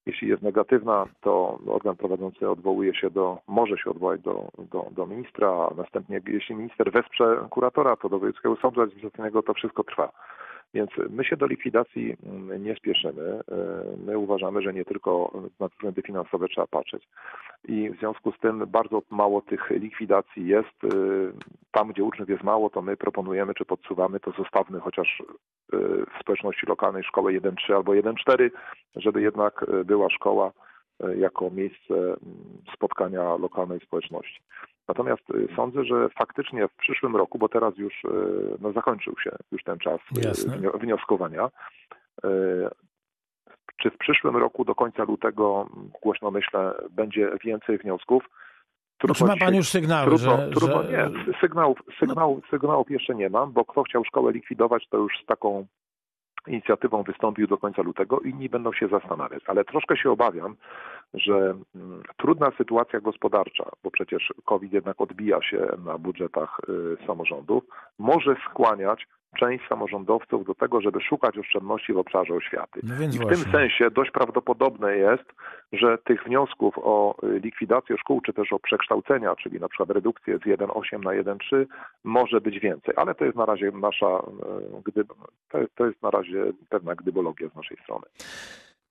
[0.06, 5.06] Jeśli jest negatywna, to organ prowadzący odwołuje się do, może się odwołać do, do, do
[5.06, 10.12] ministra, a następnie jeśli minister wesprze kuratora, to do wojewódzkiego sądu administracyjnego to wszystko trwa.
[10.74, 13.22] Więc my się do likwidacji mm, nie spieszymy.
[13.22, 17.08] E, my uważamy, że nie tylko na względy finansowe trzeba patrzeć.
[17.64, 20.84] I w związku z tym bardzo mało tych likwidacji jest.
[20.84, 20.88] E,
[21.70, 26.20] tam, gdzie uczniów jest mało, to my proponujemy czy podsuwamy, to zostawmy chociaż e, w
[26.20, 28.50] społeczności lokalnej szkołę 1.3 albo 1.4,
[28.96, 30.52] żeby jednak była szkoła
[31.16, 32.18] jako miejsce mm,
[32.74, 34.40] spotkania lokalnej społeczności.
[34.88, 38.08] Natomiast y, sądzę, że faktycznie w przyszłym roku, bo teraz już y,
[38.60, 40.70] no, zakończył się już ten czas y, Jasne.
[40.80, 41.50] wnioskowania,
[43.76, 45.68] czy w przyszłym roku do końca lutego,
[46.02, 48.24] głośno myślę, będzie więcej wniosków?
[48.98, 50.90] Trudno czy ma pan już sygnały, trudno, że, trudno, że...
[50.90, 55.26] Nie, sygnałów, sygnałów, sygnałów jeszcze nie mam, bo kto chciał szkołę likwidować, to już z
[55.26, 55.66] taką
[56.46, 59.42] inicjatywą wystąpił do końca lutego, inni będą się zastanawiać.
[59.46, 60.56] Ale troszkę się obawiam,
[61.14, 67.64] że mm, trudna sytuacja gospodarcza, bo przecież COVID jednak odbija się na budżetach y, samorządów,
[67.98, 69.06] może skłaniać
[69.38, 72.80] część samorządowców do tego, żeby szukać oszczędności w obszarze oświaty.
[72.82, 73.42] No I w właśnie.
[73.42, 75.24] tym sensie dość prawdopodobne jest,
[75.72, 80.38] że tych wniosków o y, likwidację szkół, czy też o przekształcenia, czyli na przykład redukcję
[80.38, 81.66] z 1,8 na 1,3
[82.04, 84.22] może być więcej, ale to jest na razie nasza,
[85.54, 88.04] y, to jest na razie pewna gdybologia z naszej strony.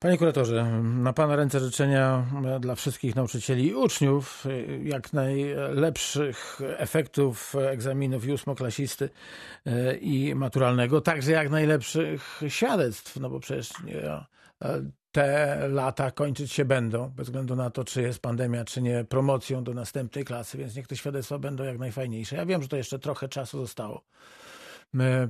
[0.04, 2.26] Panie kuratorze, na Pana ręce życzenia
[2.60, 4.46] dla wszystkich nauczycieli i uczniów
[4.84, 9.10] jak najlepszych efektów egzaminów ósmoklasisty
[9.66, 13.70] e, i maturalnego, także jak najlepszych świadectw, no bo przecież
[15.12, 19.64] te lata kończyć się będą, bez względu na to, czy jest pandemia, czy nie, promocją
[19.64, 22.36] do następnej klasy, więc niech te świadectwa będą jak najfajniejsze.
[22.36, 24.04] Ja wiem, że to jeszcze trochę czasu zostało.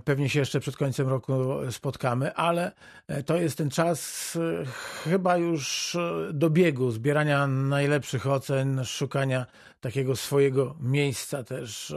[0.06, 1.34] Pewnie się jeszcze przed końcem roku
[1.72, 2.72] spotkamy, ale
[3.08, 4.66] e, to jest ten czas e,
[5.04, 9.46] chyba już e, do biegu, zbierania najlepszych ocen, szukania
[9.80, 11.96] takiego swojego miejsca też,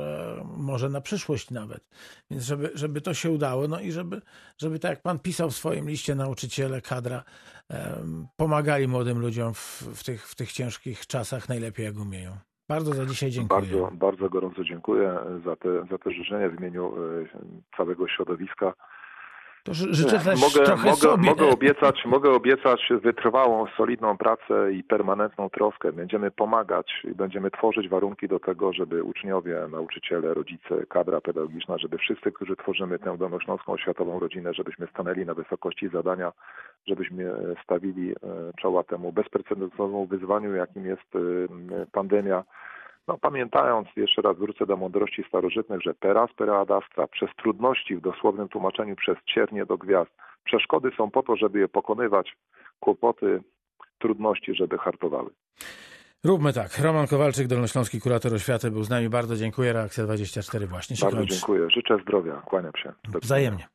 [0.56, 1.88] może na przyszłość nawet.
[2.30, 4.22] Więc żeby, żeby to się udało, no i żeby,
[4.58, 7.24] żeby tak jak pan pisał w swoim liście, nauczyciele, kadra,
[8.36, 12.38] pomagali młodym ludziom w, w, tych, w tych ciężkich czasach najlepiej jak umieją.
[12.68, 13.60] Bardzo za dzisiaj dziękuję.
[13.60, 17.26] Bardzo, bardzo gorąco dziękuję za te, za te życzenia w imieniu e,
[17.76, 18.74] całego środowiska.
[19.66, 21.28] To życzę też mogę, trochę mogę, sobie.
[21.28, 25.92] Mogę obiecać, mogę obiecać wytrwałą, solidną pracę i permanentną troskę.
[25.92, 31.98] Będziemy pomagać i będziemy tworzyć warunki do tego, żeby uczniowie, nauczyciele, rodzice, kadra pedagogiczna, żeby
[31.98, 36.32] wszyscy, którzy tworzymy tę dolnośląską oświatową rodzinę, żebyśmy stanęli na wysokości zadania,
[36.86, 37.32] żebyśmy
[37.64, 38.14] stawili e,
[38.60, 42.44] czoła temu bezprecedensowemu wyzwaniu, jakim jest e, pandemia
[43.09, 47.96] no, pamiętając, jeszcze raz wrócę do mądrości starożytnych, że peras per ad astra, przez trudności
[47.96, 50.11] w dosłownym tłumaczeniu, przez ciernie do gwiazd,
[50.44, 52.36] przeszkody są po to, żeby je pokonywać,
[52.80, 53.42] kłopoty,
[53.98, 55.30] trudności, żeby hartowały.
[56.24, 56.78] Róbmy tak.
[56.78, 59.09] Roman Kowalczyk, Dolnośląski Kurator Oświaty był z nami.
[59.09, 59.72] Bardzo dziękuję.
[59.72, 61.34] Reakcja 24 właśnie się Bardzo kończy.
[61.34, 61.70] dziękuję.
[61.70, 62.42] Życzę zdrowia.
[62.46, 62.92] Kłaniam się.
[63.22, 63.68] Wzajemnie.